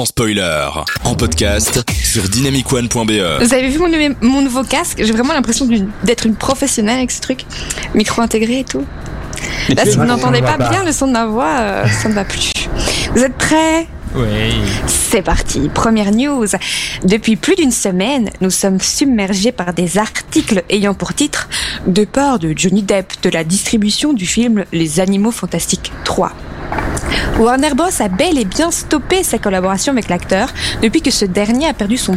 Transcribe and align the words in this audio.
sans 0.00 0.06
spoiler. 0.06 0.66
En 1.04 1.14
podcast 1.14 1.84
sur 2.02 2.26
dynamicone.be. 2.26 3.42
Vous 3.42 3.52
avez 3.52 3.68
vu 3.68 3.78
mon, 3.78 3.90
mon 4.22 4.40
nouveau 4.40 4.62
casque? 4.62 4.96
J'ai 5.02 5.12
vraiment 5.12 5.34
l'impression 5.34 5.68
d'être 6.04 6.24
une 6.24 6.36
professionnelle 6.36 6.96
avec 6.96 7.10
ce 7.10 7.20
truc. 7.20 7.44
Micro 7.94 8.22
intégré 8.22 8.60
et 8.60 8.64
tout. 8.64 8.86
Là, 9.68 9.84
si 9.84 9.98
vous 9.98 10.04
n'entendez 10.04 10.40
pas 10.40 10.56
bien 10.56 10.84
le 10.84 10.92
son 10.92 11.06
de 11.06 11.12
ma 11.12 11.26
voix, 11.26 11.54
euh, 11.60 11.86
ça 11.86 12.08
ne 12.08 12.14
va 12.14 12.24
plus. 12.24 12.50
Vous 13.14 13.22
êtes 13.22 13.36
prêts? 13.36 13.88
Oui. 14.14 14.54
C'est 14.86 15.20
parti, 15.20 15.68
première 15.68 16.12
news. 16.12 16.46
Depuis 17.04 17.36
plus 17.36 17.56
d'une 17.56 17.70
semaine, 17.70 18.30
nous 18.40 18.50
sommes 18.50 18.80
submergés 18.80 19.52
par 19.52 19.74
des 19.74 19.98
articles 19.98 20.64
ayant 20.70 20.94
pour 20.94 21.12
titre 21.12 21.50
Départ 21.86 22.38
de 22.38 22.54
Johnny 22.56 22.82
Depp 22.82 23.12
de 23.22 23.28
la 23.28 23.44
distribution 23.44 24.14
du 24.14 24.24
film 24.24 24.64
Les 24.72 24.98
Animaux 24.98 25.30
Fantastiques 25.30 25.92
3. 26.04 26.32
Warner 27.38 27.74
Bros 27.74 27.88
a 28.00 28.08
bel 28.08 28.38
et 28.38 28.44
bien 28.44 28.70
stoppé 28.70 29.22
sa 29.22 29.38
collaboration 29.38 29.92
avec 29.92 30.08
l'acteur 30.08 30.52
depuis 30.82 31.02
que 31.02 31.10
ce 31.10 31.24
dernier 31.24 31.68
a 31.68 31.74
perdu 31.74 31.96
son 31.96 32.16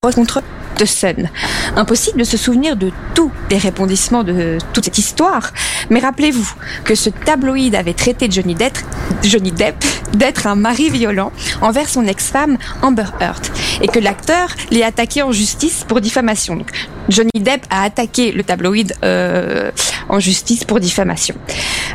procès 0.00 0.14
contre 0.14 0.42
The 0.76 0.86
Sun. 0.86 1.28
Impossible 1.76 2.20
de 2.20 2.24
se 2.24 2.36
souvenir 2.36 2.76
de 2.76 2.90
tous 3.14 3.30
les 3.50 3.58
répondissements 3.58 4.24
de 4.24 4.58
toute 4.72 4.84
cette 4.84 4.96
histoire, 4.98 5.52
mais 5.90 6.00
rappelez-vous 6.00 6.50
que 6.84 6.94
ce 6.94 7.10
tabloïd 7.10 7.74
avait 7.74 7.92
traité 7.92 8.28
Johnny 8.30 8.54
Depp, 8.54 8.78
Johnny 9.22 9.52
Depp 9.52 9.84
d'être 10.14 10.46
un 10.46 10.54
mari 10.54 10.88
violent 10.88 11.32
envers 11.60 11.88
son 11.88 12.06
ex-femme 12.06 12.56
Amber 12.82 13.04
Heard 13.20 13.46
et 13.82 13.88
que 13.88 13.98
l'acteur 13.98 14.48
l'ait 14.70 14.82
attaqué 14.82 15.22
en 15.22 15.32
justice 15.32 15.84
pour 15.86 16.00
diffamation. 16.00 16.64
Johnny 17.08 17.30
Depp 17.34 17.66
a 17.70 17.82
attaqué 17.82 18.32
le 18.32 18.42
tabloïd 18.42 18.94
euh, 19.04 19.70
en 20.08 20.18
justice 20.18 20.64
pour 20.64 20.80
diffamation. 20.80 21.34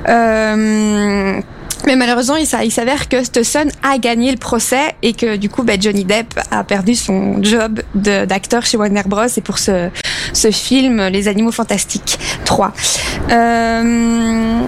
Euh, 0.07 1.41
mais 1.85 1.95
malheureusement, 1.95 2.35
il 2.35 2.71
s'avère 2.71 3.09
que 3.09 3.23
Stesson 3.23 3.67
a 3.83 3.97
gagné 3.97 4.31
le 4.31 4.37
procès 4.37 4.95
et 5.01 5.13
que 5.13 5.35
du 5.35 5.49
coup, 5.49 5.63
bah, 5.63 5.73
Johnny 5.79 6.05
Depp 6.05 6.39
a 6.51 6.63
perdu 6.63 6.95
son 6.95 7.41
job 7.43 7.81
d'acteur 7.93 8.65
chez 8.65 8.77
Warner 8.77 9.03
Bros. 9.05 9.25
et 9.25 9.41
pour 9.41 9.59
ce, 9.59 9.89
film 10.51 11.07
Les 11.07 11.27
Animaux 11.27 11.51
Fantastiques 11.51 12.19
3. 12.45 12.73
Euh, 13.31 14.61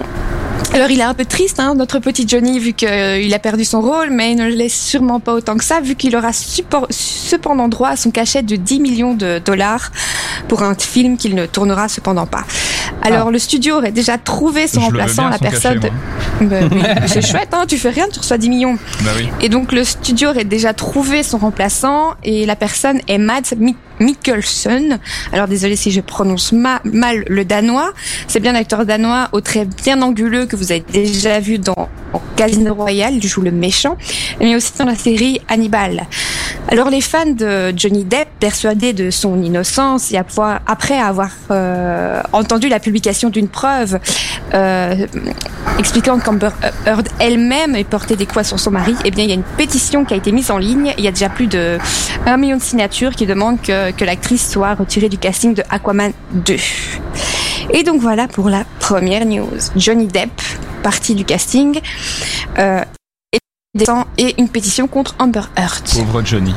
alors 0.74 0.90
il 0.90 1.00
est 1.00 1.04
un 1.04 1.14
peu 1.14 1.24
triste, 1.24 1.60
hein, 1.60 1.74
notre 1.74 1.98
petit 1.98 2.26
Johnny, 2.28 2.58
vu 2.58 2.72
qu'il 2.72 2.88
euh, 2.88 3.34
a 3.34 3.38
perdu 3.38 3.64
son 3.64 3.80
rôle, 3.80 4.10
mais 4.10 4.32
il 4.32 4.36
ne 4.36 4.44
le 4.44 4.54
laisse 4.54 4.78
sûrement 4.78 5.18
pas 5.18 5.32
autant 5.32 5.56
que 5.56 5.64
ça, 5.64 5.80
vu 5.80 5.94
qu'il 5.94 6.14
aura 6.14 6.30
cependant 6.32 7.68
droit 7.68 7.90
à 7.90 7.96
son 7.96 8.10
cachet 8.10 8.42
de 8.42 8.56
10 8.56 8.80
millions 8.80 9.14
de 9.14 9.40
dollars 9.44 9.90
pour 10.46 10.62
un 10.62 10.74
film 10.74 11.16
qu'il 11.16 11.34
ne 11.34 11.46
tournera 11.46 11.88
cependant 11.88 12.26
pas. 12.26 12.44
Alors 13.02 13.28
ah. 13.28 13.30
le 13.30 13.38
studio 13.38 13.76
aurait 13.76 13.92
déjà 13.92 14.18
trouvé 14.18 14.66
son 14.66 14.80
remplaçant, 14.80 15.28
la 15.28 15.38
personne. 15.38 15.80
Bah 16.40 16.56
c'est 17.06 17.26
chouette, 17.26 17.52
hein, 17.52 17.64
tu 17.66 17.78
fais 17.78 17.90
rien, 17.90 18.06
tu 18.12 18.18
reçois 18.18 18.38
10 18.38 18.50
millions. 18.50 18.78
Bah 19.00 19.10
oui. 19.16 19.28
Et 19.40 19.48
donc 19.48 19.72
le 19.72 19.84
studio 19.84 20.30
aurait 20.30 20.44
déjà 20.44 20.74
trouvé 20.74 21.22
son 21.22 21.38
remplaçant 21.38 22.14
et 22.24 22.46
la 22.46 22.56
personne 22.56 23.00
est 23.08 23.18
Matt 23.18 23.54
Mikkelsen. 24.00 24.98
Alors 25.32 25.48
désolé 25.48 25.76
si 25.76 25.90
je 25.90 26.00
prononce 26.00 26.52
mal 26.52 27.24
le 27.28 27.44
danois. 27.44 27.92
C'est 28.26 28.40
bien 28.40 28.52
l'acteur 28.52 28.86
danois 28.86 29.28
au 29.32 29.40
trait 29.40 29.66
bien 29.84 30.02
anguleux 30.02 30.46
que 30.46 30.56
vous 30.56 30.72
avez 30.72 30.84
déjà 30.92 31.40
vu 31.40 31.58
dans 31.58 31.88
Casino 32.36 32.74
Royale, 32.74 33.14
il 33.14 33.26
joue 33.26 33.42
le 33.42 33.50
méchant, 33.50 33.96
mais 34.40 34.54
aussi 34.54 34.72
dans 34.78 34.84
la 34.84 34.94
série 34.94 35.40
Hannibal. 35.48 36.06
Alors 36.68 36.90
les 36.90 37.00
fans 37.00 37.26
de 37.26 37.72
Johnny 37.76 38.04
Depp, 38.04 38.28
persuadés 38.40 38.92
de 38.92 39.10
son 39.10 39.42
innocence 39.42 40.12
et 40.12 40.18
après 40.18 40.98
avoir 40.98 41.30
euh, 41.50 42.20
entendu 42.32 42.68
la 42.68 42.78
publication 42.78 43.30
d'une 43.30 43.48
preuve 43.48 43.98
euh, 44.54 45.06
expliquant 45.78 46.18
qu'Amber 46.18 46.50
Heard 46.86 47.08
elle-même 47.18 47.74
est 47.74 47.84
portée 47.84 48.16
des 48.16 48.26
coups 48.26 48.46
sur 48.46 48.60
son 48.60 48.70
mari, 48.70 48.94
eh 49.04 49.10
bien 49.10 49.24
il 49.24 49.30
y 49.30 49.32
a 49.32 49.36
une 49.36 49.42
pétition 49.42 50.04
qui 50.04 50.14
a 50.14 50.16
été 50.16 50.30
mise 50.32 50.50
en 50.50 50.58
ligne. 50.58 50.92
Il 50.98 51.04
y 51.04 51.08
a 51.08 51.10
déjà 51.10 51.28
plus 51.28 51.46
de 51.46 51.78
1 52.26 52.36
million 52.36 52.56
de 52.56 52.62
signatures 52.62 53.12
qui 53.12 53.26
demandent 53.26 53.60
que, 53.60 53.87
que 53.92 54.04
l'actrice 54.04 54.50
soit 54.50 54.74
retirée 54.74 55.08
du 55.08 55.18
casting 55.18 55.54
de 55.54 55.62
Aquaman 55.70 56.12
2. 56.32 56.56
Et 57.70 57.82
donc 57.82 58.00
voilà 58.00 58.28
pour 58.28 58.48
la 58.48 58.64
première 58.80 59.26
news. 59.26 59.48
Johnny 59.76 60.06
Depp, 60.06 60.30
partie 60.82 61.14
du 61.14 61.24
casting, 61.24 61.80
euh, 62.58 62.84
et 64.16 64.34
une 64.38 64.48
pétition 64.48 64.88
contre 64.88 65.14
Amber 65.18 65.42
Heard. 65.56 65.84
Pauvre 65.94 66.22
Johnny. 66.24 66.54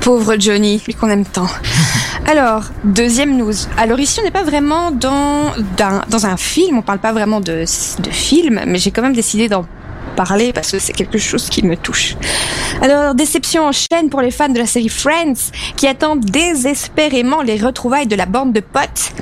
Pauvre 0.00 0.36
Johnny, 0.38 0.80
lui 0.86 0.94
qu'on 0.94 1.08
aime 1.08 1.24
tant. 1.24 1.48
Alors, 2.26 2.64
deuxième 2.84 3.36
news. 3.36 3.54
Alors 3.76 3.98
ici, 3.98 4.20
on 4.20 4.24
n'est 4.24 4.30
pas 4.30 4.44
vraiment 4.44 4.90
dans, 4.90 5.52
dans 6.08 6.26
un 6.26 6.36
film, 6.36 6.78
on 6.78 6.82
parle 6.82 7.00
pas 7.00 7.12
vraiment 7.12 7.40
de, 7.40 7.64
de 8.02 8.10
film, 8.10 8.60
mais 8.66 8.78
j'ai 8.78 8.90
quand 8.90 9.02
même 9.02 9.14
décidé 9.14 9.48
d'en 9.48 9.66
parler 10.12 10.52
parce 10.52 10.70
que 10.70 10.78
c'est 10.78 10.92
quelque 10.92 11.18
chose 11.18 11.48
qui 11.48 11.64
me 11.64 11.76
touche. 11.76 12.16
Alors, 12.80 13.14
déception 13.14 13.66
en 13.66 13.72
chaîne 13.72 14.10
pour 14.10 14.20
les 14.20 14.30
fans 14.30 14.48
de 14.48 14.58
la 14.58 14.66
série 14.66 14.88
Friends 14.88 15.50
qui 15.76 15.86
attendent 15.86 16.24
désespérément 16.24 17.42
les 17.42 17.56
retrouvailles 17.56 18.06
de 18.06 18.16
la 18.16 18.26
bande 18.26 18.52
de 18.52 18.60
potes. 18.60 19.12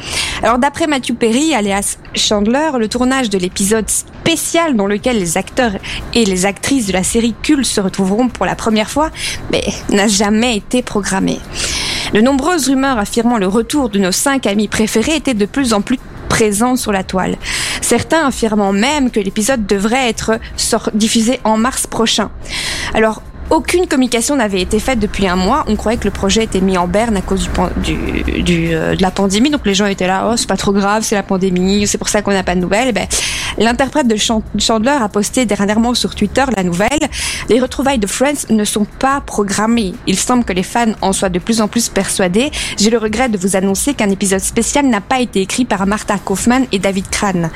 Alors, 0.42 0.58
d'après 0.58 0.86
Matthew 0.86 1.14
Perry, 1.14 1.54
alias 1.54 1.98
Chandler, 2.14 2.70
le 2.78 2.88
tournage 2.88 3.30
de 3.30 3.38
l'épisode 3.38 3.88
spécial 3.88 4.76
dans 4.76 4.86
lequel 4.86 5.18
les 5.18 5.36
acteurs 5.36 5.72
et 6.14 6.24
les 6.24 6.46
actrices 6.46 6.86
de 6.86 6.92
la 6.92 7.02
série 7.02 7.34
Cult 7.42 7.64
se 7.64 7.80
retrouveront 7.80 8.28
pour 8.28 8.46
la 8.46 8.54
première 8.54 8.90
fois, 8.90 9.10
mais 9.52 9.64
n'a 9.90 10.08
jamais 10.08 10.56
été 10.56 10.82
programmé. 10.82 11.38
De 12.14 12.20
nombreuses 12.20 12.68
rumeurs 12.68 12.98
affirmant 12.98 13.38
le 13.38 13.46
retour 13.46 13.88
de 13.88 13.98
nos 13.98 14.12
cinq 14.12 14.46
amis 14.46 14.68
préférés 14.68 15.16
étaient 15.16 15.34
de 15.34 15.46
plus 15.46 15.72
en 15.72 15.80
plus 15.80 15.98
présentes 16.28 16.78
sur 16.78 16.92
la 16.92 17.04
toile. 17.04 17.36
Certains 17.90 18.24
affirmant 18.24 18.72
même 18.72 19.10
que 19.10 19.18
l'épisode 19.18 19.66
devrait 19.66 20.08
être 20.08 20.38
diffusé 20.94 21.40
en 21.42 21.56
mars 21.56 21.88
prochain. 21.88 22.30
Aucune 23.50 23.86
communication 23.86 24.36
n'avait 24.36 24.60
été 24.60 24.78
faite 24.78 24.98
depuis 24.98 25.26
un 25.26 25.36
mois. 25.36 25.64
On 25.66 25.76
croyait 25.76 25.98
que 25.98 26.04
le 26.04 26.10
projet 26.10 26.44
était 26.44 26.60
mis 26.60 26.78
en 26.78 26.86
berne 26.86 27.16
à 27.16 27.20
cause 27.20 27.50
du, 27.82 28.42
du, 28.42 28.72
euh, 28.72 28.94
de 28.94 29.02
la 29.02 29.10
pandémie. 29.10 29.50
Donc 29.50 29.66
les 29.66 29.74
gens 29.74 29.86
étaient 29.86 30.06
là, 30.06 30.30
oh 30.30 30.36
c'est 30.36 30.48
pas 30.48 30.56
trop 30.56 30.72
grave, 30.72 31.02
c'est 31.02 31.16
la 31.16 31.22
pandémie, 31.22 31.86
c'est 31.86 31.98
pour 31.98 32.08
ça 32.08 32.22
qu'on 32.22 32.32
n'a 32.32 32.42
pas 32.42 32.54
de 32.54 32.60
nouvelles. 32.60 32.88
Eh 32.88 32.92
ben, 32.92 33.06
l'interprète 33.58 34.06
de 34.06 34.16
Chandler 34.16 34.96
a 35.00 35.08
posté 35.08 35.46
dernièrement 35.46 35.94
sur 35.94 36.14
Twitter 36.14 36.44
la 36.56 36.62
nouvelle. 36.62 37.00
Les 37.48 37.60
retrouvailles 37.60 37.98
de 37.98 38.06
Friends 38.06 38.46
ne 38.50 38.64
sont 38.64 38.86
pas 38.98 39.20
programmées. 39.20 39.94
Il 40.06 40.16
semble 40.16 40.44
que 40.44 40.52
les 40.52 40.62
fans 40.62 40.92
en 41.02 41.12
soient 41.12 41.28
de 41.28 41.38
plus 41.38 41.60
en 41.60 41.68
plus 41.68 41.88
persuadés. 41.88 42.50
J'ai 42.78 42.90
le 42.90 42.98
regret 42.98 43.28
de 43.28 43.36
vous 43.36 43.56
annoncer 43.56 43.94
qu'un 43.94 44.10
épisode 44.10 44.40
spécial 44.40 44.86
n'a 44.86 45.00
pas 45.00 45.20
été 45.20 45.40
écrit 45.40 45.64
par 45.64 45.86
Martha 45.86 46.18
Kaufman 46.18 46.66
et 46.72 46.78
David 46.78 47.08
Crane. 47.10 47.50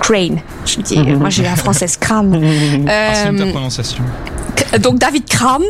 Crane. 0.00 0.40
Je 0.66 0.80
dis, 0.80 0.98
moi 0.98 1.30
j'ai 1.30 1.42
la 1.42 1.56
française 1.56 1.96
Crane. 1.96 2.40
Euh, 2.88 3.50
prononciation. 3.50 4.02
Donc 4.80 4.98
David 4.98 5.26
Kram, 5.26 5.62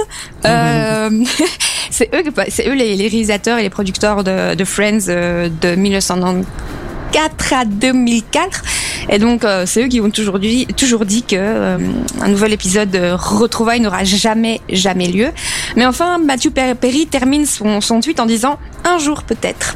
euh, 0.45 1.11
c'est 1.91 2.11
eux, 2.15 2.23
c'est 2.49 2.69
eux 2.69 2.75
les, 2.75 2.95
réalisateurs 2.95 3.59
et 3.59 3.63
les 3.63 3.71
producteurs 3.71 4.23
de, 4.25 4.65
Friends 4.65 5.09
euh, 5.09 5.49
de 5.61 5.75
1994 5.75 7.53
à 7.53 7.65
2004. 7.65 8.63
Et 9.11 9.19
donc, 9.19 9.45
euh, 9.45 9.67
c'est 9.67 9.85
eux 9.85 9.89
qui 9.89 10.01
ont 10.01 10.11
toujours 10.11 10.39
dit, 10.39 10.67
toujours 10.77 11.05
dit 11.05 11.25
que 11.25 11.77
un 12.21 12.29
nouvel 12.29 12.53
épisode 12.53 12.91
de 12.91 13.13
Retrouvailles 13.13 13.81
n'aura 13.81 14.05
jamais, 14.05 14.61
jamais 14.71 15.09
lieu. 15.09 15.31
Mais 15.77 15.85
enfin, 15.85 16.19
Matthew 16.19 16.51
Perry 16.51 17.07
termine 17.07 17.45
son, 17.45 17.81
son 17.81 18.01
tweet 18.01 18.21
en 18.21 18.27
disant 18.27 18.59
un 18.85 18.99
jour 18.99 19.25
peut-être. 19.25 19.75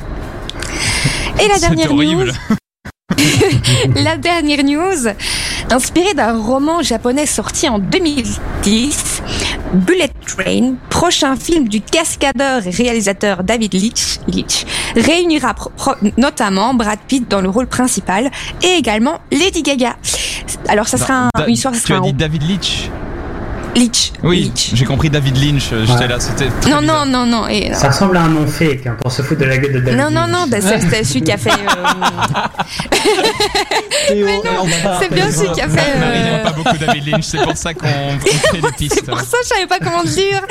Et 1.45 1.49
la 1.49 1.59
dernière 1.59 1.93
news. 1.93 2.33
la 3.95 4.17
dernière 4.17 4.65
news, 4.65 5.09
inspirée 5.71 6.15
d'un 6.15 6.41
roman 6.41 6.83
japonais 6.83 7.27
sorti 7.27 7.69
en 7.69 7.79
2010, 7.79 9.23
Bullet 9.75 10.11
Train, 10.27 10.75
prochain 10.91 11.37
film 11.37 11.69
du 11.69 11.81
cascadeur 11.81 12.67
et 12.67 12.71
réalisateur 12.71 13.45
David 13.45 13.75
Leitch, 13.75 14.19
Leitch 14.27 14.65
réunira 14.97 15.55
notamment 16.17 16.75
Brad 16.75 16.99
Pitt 17.07 17.31
dans 17.31 17.41
le 17.41 17.49
rôle 17.49 17.67
principal 17.67 18.31
et 18.63 18.77
également 18.77 19.21
Lady 19.31 19.63
Gaga. 19.63 19.97
Alors 20.69 20.89
ça 20.89 20.99
sera 20.99 21.31
une 21.47 21.55
histoire. 21.55 21.75
Tu 21.75 21.93
as 21.93 22.01
dit 22.01 22.13
David 22.13 22.43
Leitch? 22.43 22.91
Leach. 23.77 24.13
Oui, 24.23 24.51
j'ai 24.55 24.85
compris 24.85 25.11
David 25.11 25.37
Lynch. 25.37 25.71
Euh, 25.73 25.85
j'étais 25.87 26.09
là, 26.09 26.19
c'était. 26.19 26.49
Non, 26.71 26.81
non, 26.81 27.05
non, 27.07 27.27
non, 27.27 27.47
et, 27.47 27.75
Ça 27.75 27.89
ressemble 27.89 28.17
à 28.17 28.23
un 28.23 28.29
nom 28.29 28.47
fake 28.47 28.87
hein, 28.87 28.97
pour 29.01 29.13
se 29.13 29.21
foutre 29.23 29.41
de 29.41 29.47
la 29.47 29.59
gueule 29.59 29.75
de 29.75 29.81
David 29.81 30.01
Non, 30.01 30.11
non, 30.11 30.27
non, 30.27 30.47
bah, 30.49 30.59
c'est 30.61 31.05
celui 31.05 31.23
qui 31.23 31.33
a 31.33 31.37
fait. 31.37 31.51
Euh... 31.51 31.55
c'est 35.01 35.13
bien 35.13 35.31
celui 35.31 35.53
qui 35.53 35.61
a 35.61 35.69
fait. 35.69 35.93
Euh... 35.97 36.45
Pas 36.45 36.53
beaucoup 36.53 36.77
David 36.79 37.07
Lynch, 37.07 37.25
c'est 37.25 37.43
pour 37.43 37.57
ça 37.57 37.75
qu'on 37.75 37.87
fait 38.21 38.61
des 38.61 38.73
pistes. 38.77 38.95
C'est 38.95 39.05
pour 39.05 39.21
ça 39.21 39.39
que 39.39 39.45
je 39.45 39.49
savais 39.49 39.67
pas 39.67 39.79
comment 39.79 40.03
le 40.03 40.09
dire. 40.09 40.43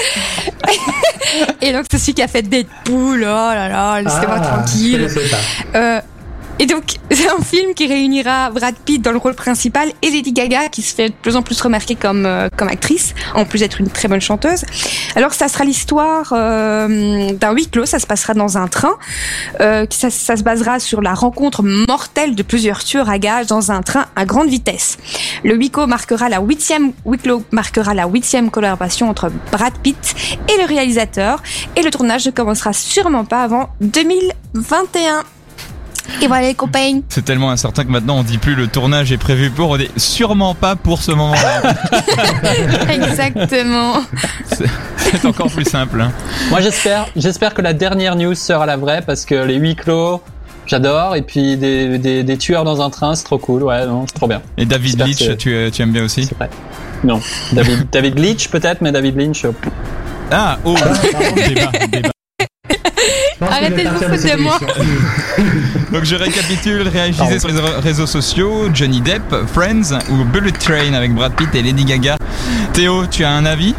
et 1.61 1.73
donc, 1.73 1.85
c'est 1.89 1.97
celui 1.97 2.13
qui 2.13 2.21
a 2.21 2.27
fait 2.27 2.43
Deadpool, 2.43 3.21
oh 3.21 3.23
là 3.23 3.67
là, 3.69 4.01
laissez-moi 4.01 4.37
ah, 4.39 4.57
tranquille. 4.57 5.09
Euh, 5.75 5.99
Et 6.59 6.65
donc, 6.65 6.95
c'est 7.11 7.29
un 7.29 7.41
film 7.41 7.73
qui 7.73 7.87
réunira 7.87 8.49
Brad 8.49 8.75
Pitt 8.75 9.01
dans 9.01 9.11
le 9.11 9.17
rôle 9.17 9.35
principal 9.35 9.91
et 10.01 10.09
Lady 10.09 10.31
Gaga 10.31 10.69
qui 10.69 10.81
se 10.81 10.95
fait 10.95 11.09
de 11.09 11.13
plus 11.13 11.35
en 11.35 11.41
plus 11.41 11.59
remarquer 11.61 11.95
comme 11.95 12.25
euh, 12.25 12.49
comme 12.55 12.67
actrice, 12.67 13.13
en 13.33 13.45
plus 13.45 13.59
d'être 13.59 13.81
une 13.81 13.89
très 13.89 14.07
bonne 14.07 14.21
chanteuse. 14.21 14.63
Alors, 15.15 15.33
ça 15.33 15.47
sera 15.47 15.63
l'histoire 15.63 16.33
euh, 16.35 17.31
d'un 17.33 17.51
huis 17.53 17.67
clos. 17.67 17.85
Ça 17.85 17.99
se 17.99 18.07
passera 18.07 18.33
dans 18.33 18.57
un 18.57 18.67
train. 18.67 18.95
Euh, 19.59 19.85
ça, 19.89 20.09
ça 20.09 20.35
se 20.35 20.43
basera 20.43 20.79
sur 20.79 21.01
la 21.01 21.13
rencontre 21.13 21.61
mortelle 21.63 22.35
de 22.35 22.43
plusieurs 22.43 22.83
tueurs 22.83 23.09
à 23.09 23.19
gages 23.19 23.47
dans 23.47 23.71
un 23.71 23.81
train 23.81 24.05
à 24.15 24.25
grande 24.25 24.47
vitesse. 24.47 24.97
Le 25.43 25.55
huis 25.55 25.69
clos 25.69 25.87
marquera 25.87 26.29
la 26.29 26.39
huitième 26.39 26.93
huis 27.05 27.17
clos 27.17 27.43
marquera 27.51 27.93
la 27.93 28.07
huitième 28.07 28.49
collaboration 28.49 29.09
entre 29.09 29.31
Brad 29.51 29.73
Pitt 29.83 30.15
et 30.49 30.61
le 30.61 30.67
réalisateur. 30.67 31.41
Et 31.75 31.81
le 31.81 31.91
tournage 31.91 32.25
ne 32.25 32.31
commencera 32.31 32.73
sûrement 32.73 33.25
pas 33.25 33.43
avant 33.43 33.69
2021. 33.81 35.23
Et 36.21 36.27
voilà 36.27 36.47
les 36.47 36.53
copains. 36.53 37.01
C'est 37.09 37.25
tellement 37.25 37.51
incertain 37.51 37.83
que 37.83 37.89
maintenant 37.89 38.17
on 38.19 38.23
dit 38.23 38.37
plus 38.37 38.55
le 38.55 38.67
tournage 38.67 39.11
est 39.11 39.17
prévu 39.17 39.49
pour, 39.49 39.69
on 39.71 39.77
dit 39.77 39.89
sûrement 39.97 40.53
pas 40.55 40.75
pour 40.75 41.01
ce 41.01 41.11
moment-là. 41.11 41.73
Exactement. 42.89 43.93
C'est 44.97 45.25
encore 45.25 45.47
plus 45.51 45.65
simple. 45.65 46.01
hein. 46.01 46.11
Moi 46.49 46.61
j'espère, 46.61 47.07
j'espère 47.15 47.53
que 47.53 47.61
la 47.61 47.73
dernière 47.73 48.15
news 48.15 48.35
sera 48.35 48.65
la 48.65 48.77
vraie 48.77 49.01
parce 49.05 49.25
que 49.25 49.35
les 49.35 49.55
huis 49.55 49.75
clos, 49.75 50.21
j'adore 50.67 51.15
et 51.15 51.21
puis 51.21 51.57
des, 51.57 51.97
des, 51.97 52.23
des 52.23 52.37
tueurs 52.37 52.63
dans 52.63 52.81
un 52.81 52.89
train, 52.89 53.15
c'est 53.15 53.23
trop 53.23 53.37
cool. 53.37 53.63
Ouais, 53.63 53.85
non, 53.85 54.05
c'est 54.07 54.15
trop 54.15 54.27
bien. 54.27 54.41
Et 54.57 54.65
David 54.65 54.99
Leitch, 55.05 55.37
tu, 55.37 55.69
tu 55.71 55.81
aimes 55.81 55.91
bien 55.91 56.03
aussi? 56.03 56.25
C'est 56.25 56.35
vrai. 56.37 56.49
Non, 57.03 57.19
David, 57.51 57.87
David 57.91 58.19
Leitch 58.19 58.47
peut-être, 58.49 58.81
mais 58.81 58.91
David 58.91 59.17
Lynch. 59.19 59.45
euh, 59.45 59.51
Ah, 60.31 60.57
oh, 60.65 60.75
débat, 61.35 61.71
débat. 61.91 62.09
Que 63.47 63.53
Arrêtez 63.53 63.69
je 63.69 63.75
vais 63.75 63.83
de 63.83 63.89
vous 63.89 63.99
partir 63.99 64.09
foutre 64.09 64.21
cette 64.21 64.37
de 64.37 64.43
moi. 64.43 64.59
Donc 65.91 66.03
je 66.05 66.15
récapitule, 66.15 66.87
réagissez 66.87 67.39
sur 67.39 67.49
les 67.49 67.59
réseaux 67.83 68.07
sociaux, 68.07 68.69
Johnny 68.73 69.01
Depp, 69.01 69.23
Friends 69.53 69.97
ou 70.09 70.23
Bullet 70.25 70.51
Train 70.51 70.93
avec 70.93 71.13
Brad 71.13 71.33
Pitt 71.33 71.53
et 71.55 71.61
Lady 71.61 71.85
Gaga. 71.85 72.17
Théo, 72.73 73.05
tu 73.07 73.23
as 73.23 73.31
un 73.31 73.45
avis? 73.45 73.75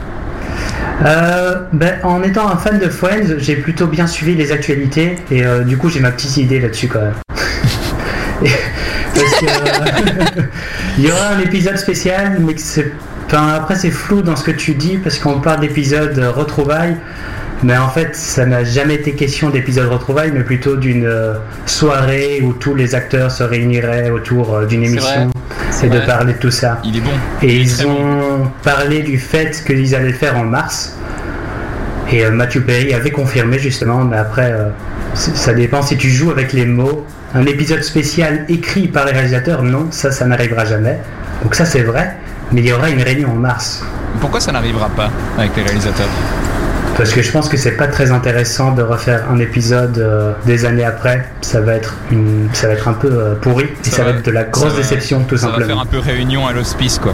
Euh, 1.05 1.57
ben, 1.73 1.99
en 2.05 2.23
étant 2.23 2.49
un 2.49 2.57
fan 2.57 2.79
de 2.79 2.89
Friends, 2.89 3.35
j'ai 3.39 3.57
plutôt 3.57 3.87
bien 3.87 4.07
suivi 4.07 4.35
les 4.35 4.51
actualités 4.51 5.17
et 5.31 5.45
euh, 5.45 5.63
du 5.63 5.77
coup 5.77 5.91
j'ai 5.91 6.01
ma 6.01 6.11
petite 6.11 6.37
idée 6.39 6.59
là-dessus 6.59 6.89
quand 6.89 7.01
même. 7.01 7.15
Et- 8.45 8.51
Parce 9.15 9.35
que 9.41 9.47
euh, 9.47 10.43
il 10.99 11.05
y 11.05 11.11
aura 11.11 11.29
un 11.29 11.41
épisode 11.41 11.77
spécial, 11.77 12.39
mais 12.41 12.55
que 12.55 12.61
c'est, 12.63 12.93
enfin, 13.27 13.49
après 13.55 13.75
c'est 13.77 13.91
flou 13.91 14.23
dans 14.23 14.37
ce 14.37 14.45
que 14.45 14.51
tu 14.53 14.73
dis 14.75 14.97
parce 14.97 15.19
qu'on 15.19 15.41
parle 15.41 15.61
d'épisode 15.61 16.19
euh, 16.19 16.31
retrouvailles, 16.31 16.97
mais 17.63 17.77
en 17.77 17.89
fait 17.89 18.15
ça 18.15 18.45
n'a 18.47 18.65
jamais 18.65 18.95
été 18.95 19.13
question 19.13 19.51
d'épisode 19.51 19.89
retrouvailles, 19.89 20.33
mais 20.33 20.45
plutôt 20.45 20.77
d'une 20.77 21.07
euh, 21.07 21.35
soirée 21.67 22.41
où 22.43 22.53
tous 22.53 22.75
les 22.75 22.95
acteurs 22.95 23.31
se 23.31 23.43
réuniraient 23.43 24.11
autour 24.11 24.55
euh, 24.55 24.67
d'une 24.67 24.85
émission 24.85 25.31
et 25.83 25.89
de 25.89 26.01
parler 26.01 26.33
de 26.35 26.39
tout 26.39 26.51
ça. 26.51 26.81
Il 26.85 26.97
est 26.97 27.01
bon. 27.01 27.11
Et 27.43 27.55
Il 27.55 27.63
ils 27.63 27.87
ont 27.87 28.51
parlé 28.63 29.03
du 29.03 29.19
fait 29.19 29.63
qu'ils 29.67 29.95
allaient 29.95 30.09
le 30.09 30.15
faire 30.15 30.37
en 30.39 30.45
mars. 30.45 30.97
Et 32.11 32.25
euh, 32.25 32.31
Matthew 32.31 32.61
Perry 32.61 32.95
avait 32.95 33.11
confirmé 33.11 33.59
justement, 33.59 34.05
mais 34.05 34.17
après, 34.17 34.53
euh, 34.53 34.69
ça 35.15 35.53
dépend 35.53 35.83
si 35.83 35.97
tu 35.97 36.09
joues 36.09 36.31
avec 36.31 36.53
les 36.53 36.67
mots. 36.67 37.05
Un 37.35 37.45
épisode 37.47 37.83
spécial 37.83 38.45
écrit 38.49 38.87
par 38.89 39.05
les 39.05 39.13
réalisateurs, 39.13 39.63
non, 39.63 39.89
ça, 39.91 40.13
ça 40.13 40.25
n'arrivera 40.25 40.65
jamais. 40.65 40.99
Donc 41.43 41.55
ça, 41.55 41.65
c'est 41.65 41.83
vrai. 41.83 42.17
Mais 42.53 42.61
il 42.61 42.69
y 42.69 42.73
aura 42.73 42.89
une 42.89 43.03
réunion 43.03 43.33
en 43.33 43.35
mars. 43.37 43.85
Pourquoi 44.21 44.41
ça 44.41 44.53
n'arrivera 44.53 44.89
pas 44.91 45.11
avec 45.37 45.57
les 45.57 45.65
réalisateurs? 45.65 46.09
Parce 46.97 47.13
que 47.13 47.21
je 47.23 47.31
pense 47.31 47.49
que 47.51 47.57
c'est 47.59 47.73
pas 47.77 47.89
très 47.89 48.11
intéressant 48.11 48.73
de 48.73 48.83
refaire 48.83 49.25
un 49.31 49.39
épisode 49.39 49.99
euh, 49.99 50.33
des 50.47 50.65
années 50.65 50.85
après. 50.85 51.29
Ça 51.43 51.61
va 51.61 51.75
être 51.75 51.95
une, 52.11 52.49
ça 52.55 52.69
va 52.69 52.73
être 52.73 52.89
un 52.89 52.95
peu 52.95 53.11
euh, 53.13 53.35
pourri 53.35 53.65
et 53.65 53.91
Ça 53.91 53.99
ça, 53.99 54.05
va 54.05 54.13
va- 54.13 54.19
être 54.19 54.25
de 54.25 54.31
la 54.31 54.45
grosse 54.45 54.71
va- 54.73 54.77
déception 54.79 55.23
tout 55.25 55.37
Ça 55.37 55.49
va 55.49 55.53
faire 55.53 55.61
simplement. 55.67 55.83
un 55.83 55.87
peu 55.87 55.99
réunion 55.99 56.47
à 56.47 56.53
l'hospice 56.53 56.99
quoi. 56.99 57.13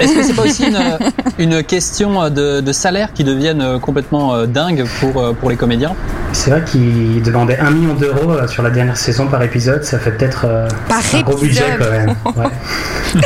Est-ce 0.00 0.14
que 0.14 0.22
c'est 0.22 0.34
pas 0.34 0.42
aussi 0.42 0.66
une, 0.66 0.98
une 1.56 1.62
question 1.62 2.28
de, 2.28 2.60
de 2.60 2.72
salaire 2.72 3.12
qui 3.14 3.24
devienne 3.24 3.62
euh, 3.62 3.78
complètement 3.78 4.34
euh, 4.34 4.46
dingue 4.46 4.84
pour, 5.00 5.22
euh, 5.22 5.32
pour 5.32 5.48
les 5.48 5.56
comédiens? 5.56 5.94
C'est 6.34 6.50
vrai 6.50 6.62
qu'ils 6.64 7.22
demandaient 7.22 7.58
un 7.58 7.70
million 7.70 7.94
d'euros 7.94 8.32
euh, 8.32 8.46
sur 8.48 8.62
la 8.62 8.70
dernière 8.70 8.96
saison 8.98 9.28
par 9.28 9.42
épisode. 9.42 9.82
Ça 9.84 9.98
fait 9.98 10.10
peut-être 10.12 10.44
euh, 10.46 10.68
un 11.14 11.20
gros 11.22 11.38
budget 11.38 11.64
quand 11.78 11.90
même. 11.90 12.14
Ouais. 12.36 13.20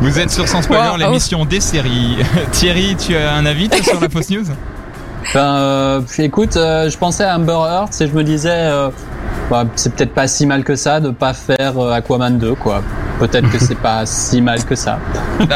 Vous 0.00 0.18
êtes 0.18 0.30
sur 0.30 0.46
Sans 0.48 0.62
Spoiler, 0.62 0.90
Wow. 0.90 0.96
l'émission 0.98 1.44
des 1.44 1.60
séries. 1.60 2.18
Thierry, 2.52 2.96
tu 2.96 3.16
as 3.16 3.34
un 3.34 3.44
avis 3.46 3.68
toi, 3.68 3.82
sur 3.82 4.00
la 4.00 4.08
fausse 4.08 4.30
news? 4.30 4.44
Ben, 5.34 5.40
euh, 5.56 6.00
puis 6.00 6.22
écoute, 6.24 6.56
euh, 6.56 6.88
je 6.88 6.96
pensais 6.96 7.24
à 7.24 7.36
Amber 7.36 7.52
Heard 7.52 7.90
et 8.00 8.06
je 8.08 8.12
me 8.14 8.24
disais, 8.24 8.50
euh, 8.52 8.88
bah, 9.50 9.64
c'est 9.76 9.94
peut-être 9.94 10.14
pas 10.14 10.26
si 10.26 10.46
mal 10.46 10.64
que 10.64 10.74
ça 10.74 11.00
de 11.00 11.10
pas 11.10 11.34
faire 11.34 11.78
Aquaman 11.78 12.38
2, 12.38 12.54
quoi. 12.54 12.82
Peut-être 13.18 13.50
que 13.50 13.58
c'est 13.58 13.74
pas 13.74 14.06
si 14.06 14.40
mal 14.40 14.64
que 14.64 14.74
ça. 14.74 14.98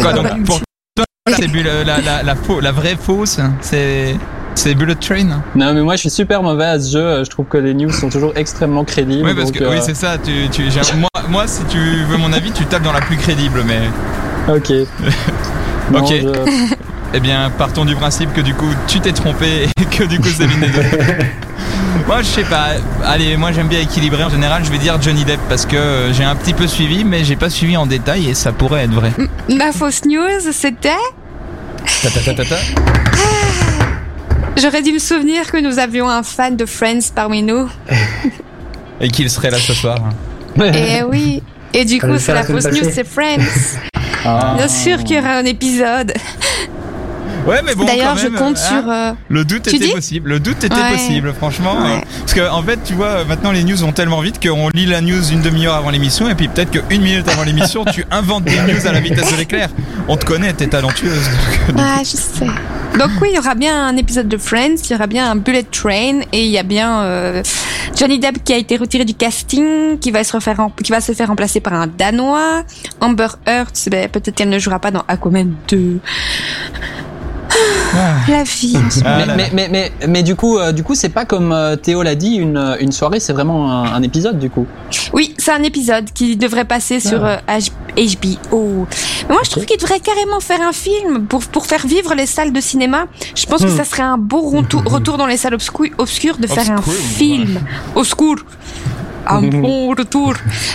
Quoi 0.00 0.12
donc 0.12 0.44
pour 0.44 0.60
toi 0.94 1.04
c'est 1.28 1.46
la, 1.52 1.84
la, 1.84 2.22
la, 2.22 2.34
la, 2.62 2.72
vraie 2.72 2.96
fausse 2.96 3.38
C'est 3.60 4.16
c'est 4.54 4.74
Bullet 4.74 4.94
Train 4.94 5.42
Non, 5.54 5.74
mais 5.74 5.82
moi 5.82 5.96
je 5.96 6.00
suis 6.00 6.10
super 6.10 6.42
mauvais 6.42 6.64
à 6.64 6.80
ce 6.80 6.92
jeu. 6.92 7.24
Je 7.24 7.30
trouve 7.30 7.46
que 7.46 7.58
les 7.58 7.74
news 7.74 7.92
sont 7.92 8.08
toujours 8.08 8.32
extrêmement 8.36 8.84
crédibles. 8.84 9.28
Oui 9.28 9.34
parce 9.36 9.52
que 9.52 9.64
oui 9.64 9.76
c'est 9.82 9.94
ça. 9.96 10.16
Tu, 10.18 10.48
tu, 10.50 10.62
moi, 10.96 11.08
moi 11.28 11.46
si 11.46 11.62
tu 11.64 11.78
veux 11.78 12.16
mon 12.16 12.32
avis 12.32 12.52
tu 12.52 12.64
tapes 12.64 12.82
dans 12.82 12.92
la 12.92 13.00
plus 13.00 13.16
crédible 13.16 13.62
mais 13.66 13.80
Ok. 14.54 14.70
Non, 15.92 16.00
Ok. 16.00 16.12
je- 16.20 16.74
eh 17.14 17.20
bien 17.20 17.50
partons 17.56 17.84
du 17.84 17.94
principe 17.94 18.32
que 18.32 18.40
du 18.40 18.54
coup 18.54 18.70
tu 18.86 19.00
t'es 19.00 19.12
trompé 19.12 19.64
et 19.64 19.84
que 19.84 20.04
du 20.04 20.18
coup 20.18 20.28
c'est 20.28 20.46
l'une 20.46 20.60
des 20.60 20.68
deux. 20.68 20.82
Moi, 22.06 22.22
je 22.22 22.26
sais 22.26 22.44
pas. 22.44 22.68
Allez, 23.04 23.36
moi 23.36 23.52
j'aime 23.52 23.68
bien 23.68 23.80
équilibrer 23.80 24.24
en 24.24 24.30
général. 24.30 24.64
Je 24.64 24.70
vais 24.70 24.78
dire 24.78 25.00
Johnny 25.00 25.24
Depp 25.24 25.40
parce 25.48 25.66
que 25.66 25.76
euh, 25.76 26.12
j'ai 26.12 26.24
un 26.24 26.34
petit 26.36 26.54
peu 26.54 26.66
suivi, 26.66 27.04
mais 27.04 27.24
j'ai 27.24 27.36
pas 27.36 27.50
suivi 27.50 27.76
en 27.76 27.86
détail 27.86 28.28
et 28.28 28.34
ça 28.34 28.52
pourrait 28.52 28.84
être 28.84 28.92
vrai. 28.92 29.12
Ma 29.54 29.72
fausse 29.72 30.04
news, 30.04 30.52
c'était 30.52 30.90
Ta, 32.02 32.10
ta, 32.10 32.20
ta, 32.20 32.34
ta, 32.34 32.44
ta. 32.44 32.56
J'aurais 34.56 34.82
dû 34.82 34.92
me 34.92 34.98
souvenir 34.98 35.50
que 35.50 35.58
nous 35.58 35.78
avions 35.78 36.08
un 36.08 36.22
fan 36.22 36.56
de 36.56 36.66
Friends 36.66 37.12
parmi 37.14 37.42
nous. 37.42 37.68
Et 39.00 39.08
qu'il 39.08 39.30
serait 39.30 39.50
là 39.50 39.58
ce 39.58 39.74
soir. 39.74 39.98
Et 40.60 41.02
oui. 41.02 41.42
Et 41.72 41.84
du 41.84 42.00
coup, 42.00 42.18
c'est 42.18 42.34
la 42.34 42.42
fausse 42.42 42.64
news, 42.66 42.90
c'est 42.92 43.06
Friends. 43.06 43.78
Ah. 44.24 44.54
Bien 44.56 44.68
sûr 44.68 45.04
qu'il 45.04 45.16
y 45.16 45.18
aura 45.20 45.36
un 45.36 45.44
épisode. 45.44 46.12
Ouais, 47.48 47.60
mais 47.64 47.74
bon. 47.74 47.84
D'ailleurs, 47.84 48.16
je 48.16 48.28
compte 48.28 48.56
hein, 48.58 48.80
sur. 48.80 48.90
euh, 48.90 49.12
Le 49.28 49.44
doute 49.44 49.62
Tu 49.68 49.76
était 49.76 49.88
possible. 49.88 50.28
Le 50.30 50.40
doute 50.40 50.62
était 50.64 50.74
Ouais. 50.74 50.92
possible, 50.92 51.32
franchement. 51.34 51.74
Ouais. 51.82 51.96
euh, 51.96 52.00
Parce 52.20 52.34
que 52.34 52.50
en 52.50 52.62
fait, 52.62 52.78
tu 52.84 52.94
vois, 52.94 53.24
maintenant 53.24 53.50
les 53.52 53.64
news 53.64 53.76
vont 53.78 53.92
tellement 53.92 54.20
vite 54.20 54.40
qu'on 54.42 54.68
lit 54.70 54.86
la 54.86 55.00
news 55.00 55.22
une 55.32 55.40
demi-heure 55.42 55.74
avant 55.74 55.90
l'émission 55.90 56.28
et 56.28 56.34
puis 56.34 56.48
peut-être 56.48 56.70
qu'une 56.70 57.02
minute 57.02 57.28
avant 57.28 57.42
l'émission, 57.44 57.84
tu 57.84 58.04
inventes 58.10 58.44
des 58.44 58.56
news 58.60 58.86
à 58.86 58.92
la 58.92 59.00
vitesse 59.00 59.32
de 59.32 59.36
l'éclair. 59.36 59.68
On 60.08 60.16
te 60.16 60.24
connaît, 60.24 60.52
t'es 60.52 60.66
talentueuse. 60.68 61.28
donc, 61.68 61.76
Ah, 61.78 61.98
je 62.02 62.16
sais. 62.16 62.46
Donc 62.98 63.10
oui, 63.20 63.28
il 63.32 63.36
y 63.36 63.38
aura 63.38 63.54
bien 63.54 63.86
un 63.86 63.96
épisode 63.96 64.28
de 64.28 64.36
Friends, 64.38 64.76
il 64.84 64.92
y 64.92 64.94
aura 64.94 65.06
bien 65.06 65.30
un 65.30 65.36
Bullet 65.36 65.62
Train 65.62 66.20
et 66.32 66.44
il 66.44 66.50
y 66.50 66.58
a 66.58 66.62
bien 66.62 67.02
euh, 67.02 67.42
Johnny 67.96 68.18
Depp 68.18 68.42
qui 68.42 68.52
a 68.54 68.56
été 68.56 68.76
retiré 68.76 69.04
du 69.04 69.14
casting, 69.14 69.98
qui 69.98 70.10
va 70.10 70.24
se 70.24 70.32
refaire, 70.32 70.56
qui 70.82 70.90
va 70.90 71.00
se 71.00 71.12
faire 71.12 71.28
remplacer 71.28 71.60
par 71.60 71.74
un 71.74 71.86
Danois. 71.86 72.62
Amber 73.00 73.28
Heard, 73.46 73.68
ben, 73.90 74.08
peut-être 74.08 74.34
qu'elle 74.34 74.48
ne 74.48 74.58
jouera 74.58 74.78
pas 74.78 74.90
dans 74.90 75.04
Aquaman 75.06 75.52
2. 75.68 75.98
Ah. 77.94 78.14
La 78.28 78.42
vie. 78.44 78.76
Ah 79.04 79.16
mais, 79.18 79.26
là. 79.26 79.34
mais, 79.36 79.50
mais, 79.52 79.68
mais, 79.70 79.92
mais 80.06 80.22
du 80.22 80.36
coup, 80.36 80.58
euh, 80.58 80.72
du 80.72 80.82
coup, 80.82 80.94
c'est 80.94 81.08
pas 81.08 81.24
comme 81.24 81.52
euh, 81.52 81.76
Théo 81.76 82.02
l'a 82.02 82.14
dit, 82.14 82.34
une, 82.36 82.76
une 82.80 82.92
soirée, 82.92 83.20
c'est 83.20 83.32
vraiment 83.32 83.72
un, 83.72 83.92
un 83.94 84.02
épisode 84.02 84.38
du 84.38 84.50
coup. 84.50 84.66
Oui, 85.12 85.34
c'est 85.38 85.52
un 85.52 85.62
épisode 85.62 86.10
qui 86.12 86.36
devrait 86.36 86.64
passer 86.66 87.00
sur 87.00 87.24
euh, 87.24 87.36
HBO. 87.96 88.86
Mais 89.28 89.34
moi, 89.34 89.42
je 89.44 89.50
trouve 89.50 89.64
qu'il 89.64 89.78
devrait 89.78 90.00
carrément 90.00 90.40
faire 90.40 90.60
un 90.60 90.72
film 90.72 91.26
pour, 91.26 91.42
pour 91.46 91.66
faire 91.66 91.86
vivre 91.86 92.14
les 92.14 92.26
salles 92.26 92.52
de 92.52 92.60
cinéma. 92.60 93.06
Je 93.34 93.46
pense 93.46 93.62
que 93.62 93.68
ça 93.70 93.84
serait 93.84 94.02
un 94.02 94.18
beau 94.18 94.40
retour, 94.42 94.82
retour 94.86 95.16
dans 95.16 95.26
les 95.26 95.36
salles 95.36 95.54
obscu- 95.54 95.92
obscures 95.98 96.38
de 96.38 96.46
faire 96.46 96.70
un 96.70 96.82
film. 96.82 97.60
Obscur. 97.94 98.36
Un 99.26 99.42
bon 99.42 99.90
retour. 99.90 100.34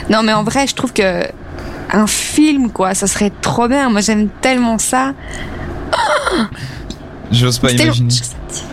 Non, 0.10 0.24
mais 0.24 0.34
en 0.34 0.44
vrai, 0.44 0.68
je 0.68 0.75
trouve 0.75 0.94
que 0.94 1.24
un 1.92 2.08
film, 2.08 2.72
quoi, 2.72 2.94
ça 2.96 3.06
serait 3.08 3.32
trop 3.42 3.68
bien. 3.68 3.90
Moi, 3.90 4.02
j'aime 4.02 4.30
tellement 4.42 4.78
ça. 4.80 5.13
J'ose 7.32 7.58
pas 7.58 7.72
imaginer. 7.72 8.14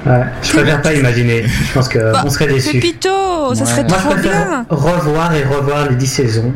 Ouais, 0.07 0.21
je 0.43 0.53
préfère 0.53 0.83
pas 0.83 0.93
imaginer. 0.93 1.45
Je 1.47 1.73
pense 1.73 1.89
qu'on 1.89 2.13
Bah, 2.13 2.29
serait 2.29 2.47
déçus. 2.49 2.73
Pépito, 2.73 3.09
ça 3.55 3.65
Ouais. 3.65 3.71
serait 3.71 3.85
Moi, 3.85 3.97
je 3.99 4.03
trop 4.05 4.13
préfère 4.15 4.47
bien. 4.47 4.67
revoir 4.69 5.35
et 5.35 5.45
revoir 5.45 5.89
les 5.89 5.97
10 5.97 6.07
saisons 6.07 6.53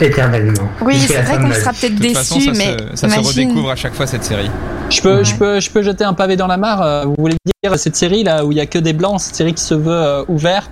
éternellement. 0.00 0.68
Oui, 0.82 0.98
c'est 1.00 1.22
vrai 1.22 1.38
qu'on 1.38 1.52
sera 1.52 1.72
peut-être 1.72 2.16
ça, 2.16 2.36
mais 2.54 2.76
se, 2.94 2.96
ça 2.96 3.08
se 3.08 3.18
redécouvre 3.20 3.70
à 3.70 3.76
chaque 3.76 3.94
fois 3.94 4.06
cette 4.06 4.22
série. 4.24 4.50
Je 4.90 5.00
peux, 5.00 5.16
Ouais. 5.18 5.24
je 5.24 5.34
peux, 5.34 5.58
je 5.60 5.70
peux 5.70 5.82
jeter 5.82 6.04
un 6.04 6.12
pavé 6.14 6.36
dans 6.36 6.46
la 6.46 6.58
mare. 6.58 6.82
euh, 6.82 7.04
Vous 7.06 7.14
voulez 7.18 7.34
dire 7.64 7.76
cette 7.78 7.96
série 7.96 8.22
là 8.22 8.44
où 8.44 8.52
il 8.52 8.58
y 8.58 8.60
a 8.60 8.66
que 8.66 8.78
des 8.78 8.92
blancs, 8.92 9.20
cette 9.20 9.34
série 9.34 9.54
qui 9.54 9.64
se 9.64 9.74
veut 9.74 9.90
euh, 9.90 10.22
ouverte, 10.28 10.70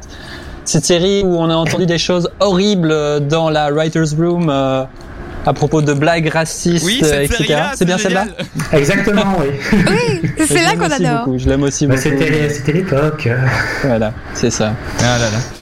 cette 0.65 0.85
série 0.85 1.23
où 1.25 1.37
on 1.37 1.51
a 1.51 1.55
entendu 1.55 1.87
des 1.87 1.99
choses 1.99 2.31
horribles 2.39 2.93
euh, 2.93 3.19
dans 3.19 3.51
la 3.51 3.71
writers 3.73 4.07
room 4.17 4.51
euh, 4.51 4.85
à 5.47 5.53
propos 5.53 5.83
de 5.83 5.93
blagues 5.93 6.29
racistes, 6.29 6.85
Oui, 6.85 7.01
euh, 7.05 7.23
etc. 7.23 7.57
C'est 7.75 7.85
bien 7.85 7.99
celle-là. 7.99 8.27
Exactement, 8.73 9.37
oui. 9.41 9.47
Oui, 9.89 10.31
c'est 10.47 10.63
là 10.63 10.75
qu'on 10.77 10.91
adore. 10.91 11.27
beaucoup, 11.27 11.39
Je 11.39 11.49
l'aime 11.49 11.63
aussi 11.65 11.87
Bah, 11.87 11.97
beaucoup. 11.97 12.09
c'était 12.09 12.49
c'était 12.51 12.73
l'époque. 12.73 13.29
Voilà, 13.85 14.13
c'est 14.35 14.51
ça. 14.51 14.75
Ah 15.01 15.19
là 15.19 15.31
là. 15.31 15.39